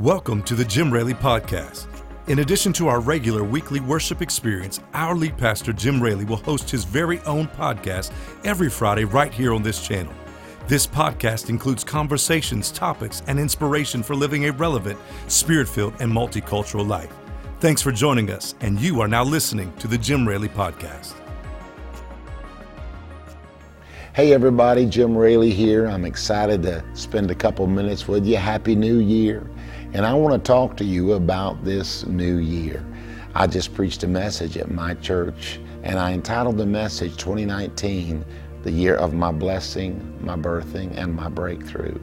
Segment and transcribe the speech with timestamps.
[0.00, 1.86] Welcome to the Jim Raley Podcast.
[2.26, 6.70] In addition to our regular weekly worship experience, our lead pastor, Jim Raley, will host
[6.70, 8.10] his very own podcast
[8.42, 10.14] every Friday right here on this channel.
[10.66, 16.88] This podcast includes conversations, topics, and inspiration for living a relevant, spirit filled, and multicultural
[16.88, 17.12] life.
[17.58, 21.12] Thanks for joining us, and you are now listening to the Jim Raley Podcast.
[24.12, 25.86] Hey everybody, Jim Raley here.
[25.86, 28.38] I'm excited to spend a couple minutes with you.
[28.38, 29.48] Happy New Year.
[29.92, 32.84] And I want to talk to you about this new year.
[33.36, 38.24] I just preached a message at my church, and I entitled the message 2019,
[38.64, 41.96] the year of my blessing, my birthing, and my breakthrough.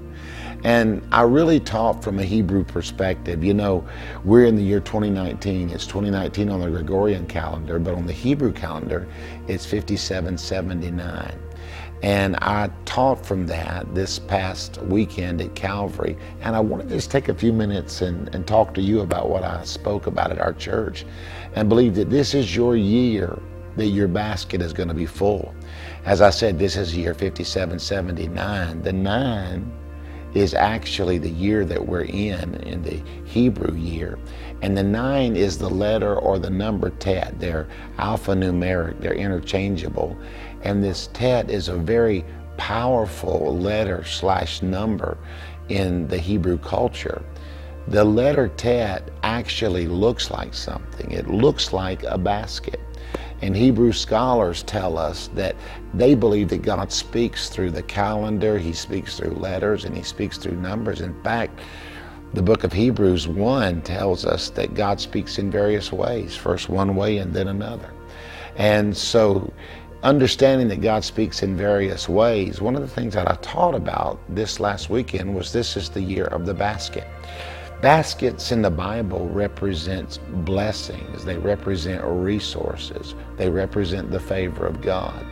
[0.63, 3.43] And I really taught from a Hebrew perspective.
[3.43, 3.85] You know,
[4.23, 5.71] we're in the year 2019.
[5.71, 9.09] It's 2019 on the Gregorian calendar, but on the Hebrew calendar,
[9.49, 11.46] it's 5779.
[12.03, 16.17] And I taught from that this past weekend at Calvary.
[16.41, 19.29] And I want to just take a few minutes and, and talk to you about
[19.29, 21.05] what I spoke about at our church
[21.55, 23.39] and believe that this is your year
[23.77, 25.53] that your basket is going to be full.
[26.05, 28.81] As I said, this is year 5779.
[28.81, 29.71] The nine
[30.33, 34.19] is actually the year that we're in, in the Hebrew year.
[34.61, 37.39] And the nine is the letter or the number tet.
[37.39, 40.17] They're alphanumeric, they're interchangeable.
[40.63, 42.25] And this tet is a very
[42.57, 45.17] powerful letter slash number
[45.69, 47.23] in the Hebrew culture.
[47.87, 51.11] The letter tet actually looks like something.
[51.11, 52.81] It looks like a basket.
[53.41, 55.55] And Hebrew scholars tell us that
[55.93, 60.37] they believe that God speaks through the calendar, He speaks through letters, and He speaks
[60.37, 61.01] through numbers.
[61.01, 61.59] In fact,
[62.33, 66.95] the book of Hebrews 1 tells us that God speaks in various ways, first one
[66.95, 67.93] way and then another.
[68.57, 69.53] And so,
[70.07, 74.17] understanding that God speaks in various ways, one of the things that I taught about
[74.33, 77.05] this last weekend was this is the year of the basket.
[77.81, 81.25] Baskets in the Bible represent blessings.
[81.25, 83.15] They represent resources.
[83.35, 85.25] They represent the favor of God.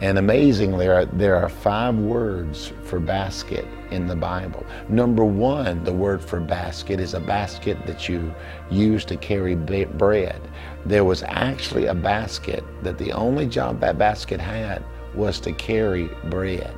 [0.00, 4.66] And amazingly, there are, there are five words for basket in the Bible.
[4.90, 8.34] Number one, the word for basket is a basket that you
[8.70, 10.40] use to carry bread.
[10.84, 14.84] There was actually a basket that the only job that basket had
[15.14, 16.74] was to carry bread.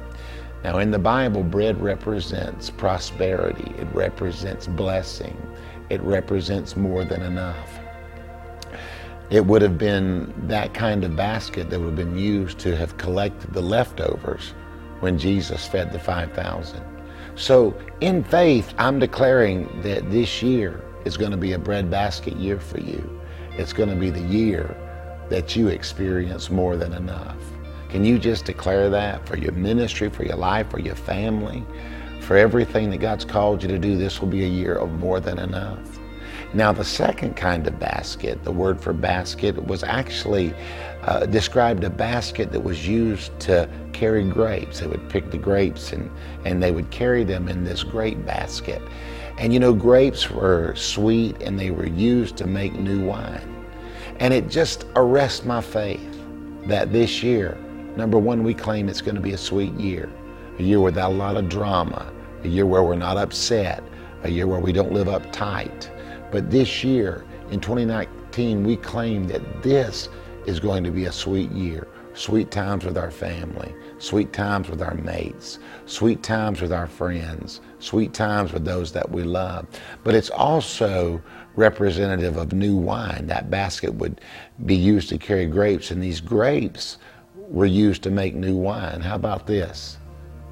[0.63, 5.37] Now, in the Bible, bread represents prosperity, it represents blessing,
[5.89, 7.81] it represents more than enough.
[9.31, 12.97] It would have been that kind of basket that would have been used to have
[12.97, 14.55] collected the leftovers
[15.01, 16.83] when Jesus fed the 5,000.
[17.35, 22.37] So, in faith, I'm declaring that this year is going to be a bread basket
[22.37, 23.21] year for you.
[23.53, 24.75] It's going to be the year
[25.29, 27.37] that you experience more than enough.
[27.91, 31.65] Can you just declare that for your ministry, for your life, for your family,
[32.23, 33.97] for everything that God's called you to do?
[33.97, 35.99] This will be a year of more than enough.
[36.55, 40.55] Now, the second kind of basket, the word for basket, was actually
[41.03, 44.81] uh, described a basket that was used to carry grapes.
[44.81, 46.11] They would pick the grapes and,
[46.45, 48.83] and they would carry them in this grape basket.
[49.39, 53.67] And you know, grapes were sweet and they were used to make new wine.
[54.21, 56.19] And it just arrests my faith
[56.67, 57.57] that this year
[57.99, 60.09] Number one, we claim it's going to be a sweet year,
[60.61, 62.13] a year without a lot of drama,
[62.45, 63.83] a year where we're not upset,
[64.23, 65.91] a year where we don't live uptight.
[66.31, 70.09] But this year, in 2019, we claim that this
[70.47, 71.89] is going to be a sweet year.
[72.15, 77.61] Sweet times with our family, sweet times with our mates, sweet times with our friends,
[77.79, 79.67] sweet times with those that we love.
[80.03, 81.23] But it's also
[81.55, 83.29] representative of new wine.
[83.29, 84.21] That basket would
[84.67, 86.99] be used to carry grapes, and these grapes
[87.37, 89.01] were used to make new wine.
[89.01, 89.99] How about this?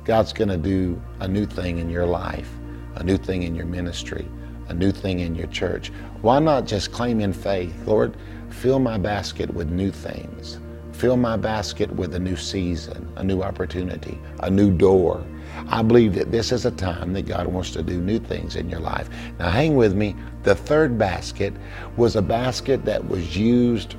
[0.05, 2.51] God's going to do a new thing in your life,
[2.95, 4.29] a new thing in your ministry,
[4.69, 5.91] a new thing in your church.
[6.23, 8.17] Why not just claim in faith, Lord,
[8.51, 10.59] fill my basket with new things.
[10.93, 15.27] Fill my basket with a new season, a new opportunity, a new door.
[15.69, 18.71] I believe that this is a time that God wants to do new things in
[18.71, 19.09] your life.
[19.39, 20.17] Now, hang with me.
[20.43, 21.53] The third basket
[21.97, 23.95] was a basket that was used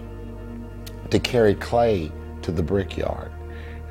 [1.11, 2.11] to carry clay
[2.41, 3.31] to the brickyard.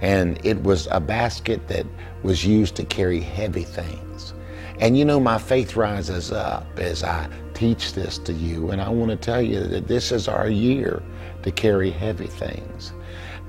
[0.00, 1.86] And it was a basket that
[2.22, 4.34] was used to carry heavy things.
[4.78, 8.70] And you know, my faith rises up as I teach this to you.
[8.70, 11.02] And I want to tell you that this is our year
[11.42, 12.92] to carry heavy things.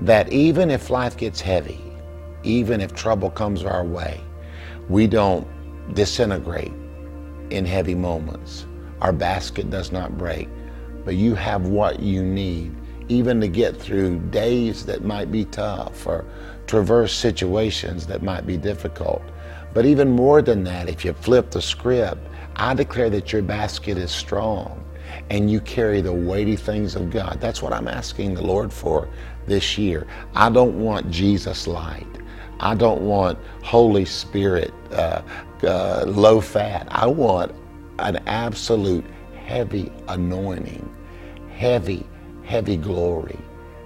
[0.00, 1.80] That even if life gets heavy,
[2.44, 4.20] even if trouble comes our way,
[4.88, 5.46] we don't
[5.94, 6.72] disintegrate
[7.50, 8.66] in heavy moments.
[9.00, 10.48] Our basket does not break,
[11.04, 12.74] but you have what you need
[13.08, 16.26] even to get through days that might be tough or
[16.66, 19.22] traverse situations that might be difficult.
[19.74, 22.26] But even more than that, if you flip the script,
[22.56, 24.84] I declare that your basket is strong
[25.30, 27.38] and you carry the weighty things of God.
[27.40, 29.08] That's what I'm asking the Lord for
[29.46, 30.06] this year.
[30.34, 32.06] I don't want Jesus light.
[32.60, 35.22] I don't want Holy Spirit uh,
[35.62, 36.88] uh, low fat.
[36.90, 37.52] I want
[38.00, 39.04] an absolute
[39.44, 40.92] heavy anointing,
[41.54, 42.06] heavy,
[42.42, 43.38] heavy glory,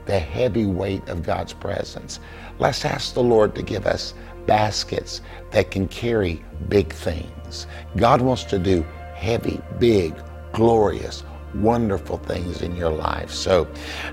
[0.07, 2.19] the heavy weight of God's presence.
[2.59, 4.15] Let's ask the Lord to give us
[4.47, 7.67] baskets that can carry big things.
[7.97, 8.83] God wants to do
[9.15, 10.15] heavy, big,
[10.53, 13.31] glorious, wonderful things in your life.
[13.31, 13.69] So,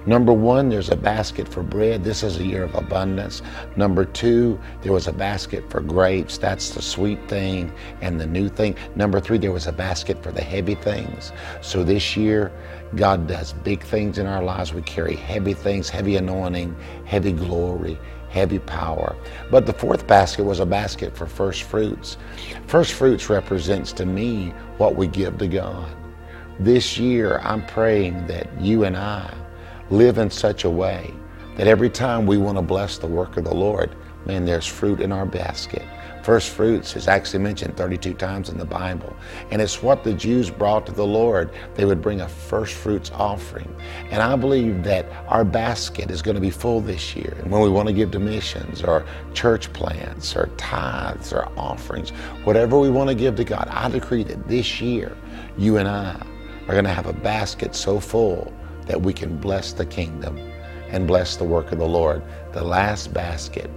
[0.06, 2.04] number one, there's a basket for bread.
[2.04, 3.42] This is a year of abundance.
[3.76, 6.38] Number two, there was a basket for grapes.
[6.38, 7.72] That's the sweet thing
[8.02, 8.76] and the new thing.
[8.96, 11.32] Number three, there was a basket for the heavy things.
[11.62, 12.52] So, this year,
[12.96, 14.74] God does big things in our lives.
[14.74, 16.76] We carry heavy things, heavy anointing,
[17.06, 17.98] heavy glory,
[18.30, 19.16] heavy power.
[19.52, 22.18] But the fourth basket was a basket for first fruits.
[22.68, 25.90] First fruits represents to me what we give to God.
[26.60, 29.34] This year, I'm praying that you and I
[29.90, 31.14] live in such a way
[31.56, 33.96] that every time we want to bless the work of the Lord,
[34.26, 35.84] man, there's fruit in our basket.
[36.22, 39.16] First fruits is actually mentioned 32 times in the Bible.
[39.52, 41.50] And it's what the Jews brought to the Lord.
[41.76, 43.74] They would bring a first fruits offering.
[44.12, 47.38] And I believe that our basket is going to be full this year.
[47.42, 52.10] And when we want to give to missions or church plants or tithes or offerings,
[52.44, 55.16] whatever we want to give to God, I decree that this year,
[55.58, 56.22] you and I
[56.70, 58.54] are going to have a basket so full
[58.86, 60.38] that we can bless the kingdom
[60.92, 62.22] and bless the work of the Lord.
[62.54, 63.72] The last basket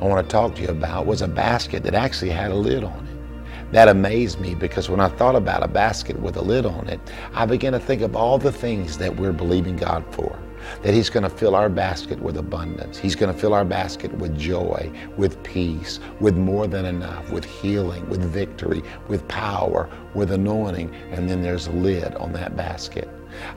[0.00, 2.82] I want to talk to you about was a basket that actually had a lid
[2.82, 3.72] on it.
[3.72, 6.98] That amazed me because when I thought about a basket with a lid on it,
[7.32, 10.36] I began to think of all the things that we're believing God for
[10.82, 12.98] that He's going to fill our basket with abundance.
[12.98, 17.44] He's going to fill our basket with joy, with peace, with more than enough, with
[17.44, 20.94] healing, with victory, with power, with anointing.
[21.10, 23.08] And then there's a lid on that basket.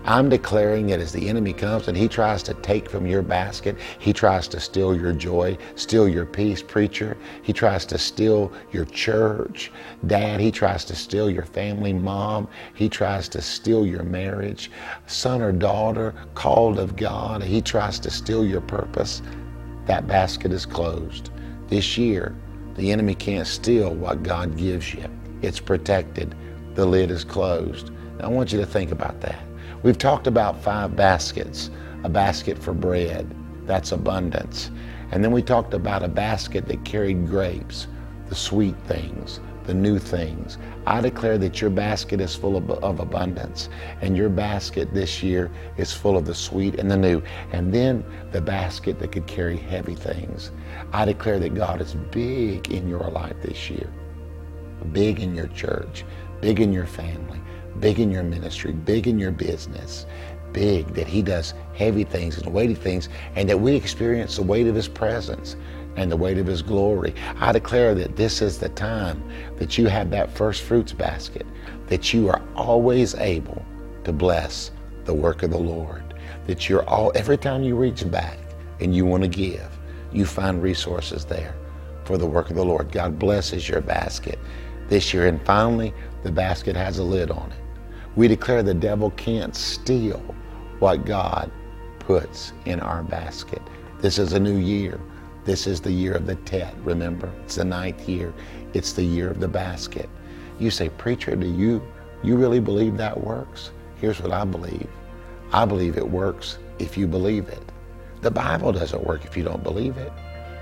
[0.03, 3.77] I'm declaring that as the enemy comes and he tries to take from your basket,
[3.99, 7.17] he tries to steal your joy, steal your peace, preacher.
[7.41, 9.71] He tries to steal your church.
[10.07, 11.93] Dad, he tries to steal your family.
[11.93, 14.71] Mom, he tries to steal your marriage.
[15.07, 19.21] Son or daughter, called of God, he tries to steal your purpose.
[19.85, 21.29] That basket is closed.
[21.67, 22.35] This year,
[22.75, 25.05] the enemy can't steal what God gives you.
[25.41, 26.35] It's protected.
[26.75, 27.91] The lid is closed.
[28.19, 29.39] I want you to think about that.
[29.85, 31.69] We've talked about five baskets
[32.03, 33.31] a basket for bread,
[33.67, 34.71] that's abundance.
[35.11, 37.87] And then we talked about a basket that carried grapes,
[38.27, 40.57] the sweet things, the new things.
[40.87, 43.69] I declare that your basket is full of, of, abundance,
[44.01, 47.21] and your basket this year is full of the sweet and the new.
[47.51, 50.49] And then the basket that could carry heavy things.
[50.93, 53.93] I declare that God is big in your life this year,
[54.91, 56.03] big in your church,
[56.41, 57.39] big in your family,
[57.79, 60.05] big in your ministry, big in your business,
[60.51, 64.67] big, that He does heavy things and weighty things, and that we experience the weight
[64.67, 65.55] of His presence
[65.95, 67.13] and the weight of His glory.
[67.39, 69.23] I declare that this is the time
[69.57, 71.45] that you have that first fruits basket,
[71.87, 73.65] that you are always able
[74.03, 74.71] to bless
[75.05, 76.03] the work of the Lord,
[76.47, 78.37] that you're all, every time you reach back
[78.79, 79.69] and you want to give,
[80.11, 81.55] you find resources there
[82.05, 82.91] for the work of the Lord.
[82.91, 84.39] God blesses your basket
[84.87, 85.27] this year.
[85.27, 85.93] And finally,
[86.23, 87.64] the basket has a lid on it.
[88.15, 90.23] We declare the devil can't steal
[90.79, 91.51] what God
[91.99, 93.61] puts in our basket.
[93.99, 94.99] This is a new year.
[95.43, 97.31] This is the year of the tet, remember?
[97.43, 98.33] It's the ninth year.
[98.73, 100.09] It's the year of the basket.
[100.59, 101.81] You say, Preacher, do you,
[102.23, 103.71] you really believe that works?
[103.97, 104.87] Here's what I believe
[105.51, 107.63] I believe it works if you believe it.
[108.21, 110.11] The Bible doesn't work if you don't believe it.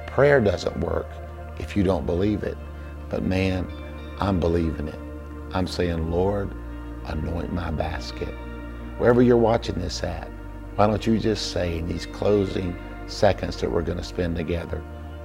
[0.08, 1.08] Prayer doesn't work
[1.60, 2.58] if you don't believe it.
[3.10, 3.68] But man,
[4.20, 5.00] I'm believing it.
[5.54, 6.52] I'm saying, Lord,
[7.06, 8.34] anoint my basket.
[8.98, 10.30] Wherever you're watching this at,
[10.76, 14.82] why don't you just say in these closing seconds that we're going to spend together,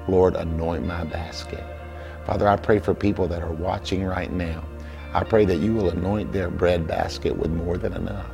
[0.09, 1.65] Lord, anoint my basket.
[2.27, 4.65] Father, I pray for people that are watching right now.
[5.15, 8.31] I pray that you will anoint their bread basket with more than enough.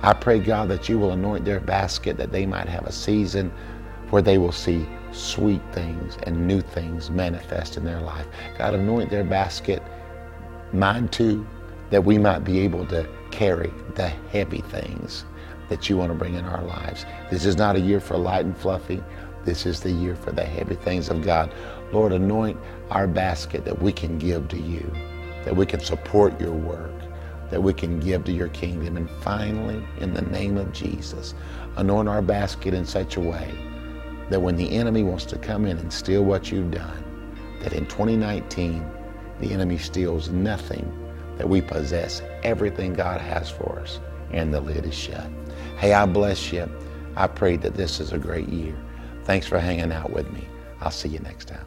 [0.00, 3.52] I pray, God, that you will anoint their basket that they might have a season
[4.10, 8.26] where they will see sweet things and new things manifest in their life.
[8.56, 9.82] God, anoint their basket,
[10.72, 11.46] mine too,
[11.90, 15.24] that we might be able to carry the heavy things
[15.68, 17.04] that you want to bring in our lives.
[17.30, 19.02] This is not a year for light and fluffy.
[19.44, 21.52] This is the year for the heavy things of God.
[21.92, 22.58] Lord, anoint
[22.90, 24.90] our basket that we can give to you,
[25.44, 26.92] that we can support your work,
[27.50, 28.96] that we can give to your kingdom.
[28.96, 31.34] And finally, in the name of Jesus,
[31.76, 33.54] anoint our basket in such a way
[34.30, 37.04] that when the enemy wants to come in and steal what you've done,
[37.62, 38.86] that in 2019,
[39.40, 41.07] the enemy steals nothing
[41.38, 44.00] that we possess everything God has for us
[44.32, 45.26] and the lid is shut.
[45.78, 46.68] Hey, I bless you.
[47.16, 48.76] I pray that this is a great year.
[49.24, 50.46] Thanks for hanging out with me.
[50.80, 51.66] I'll see you next time.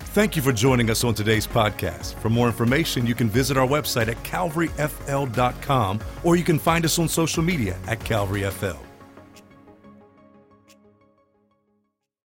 [0.00, 2.14] Thank you for joining us on today's podcast.
[2.14, 6.98] For more information, you can visit our website at calvaryfl.com or you can find us
[6.98, 8.87] on social media at calvaryfl.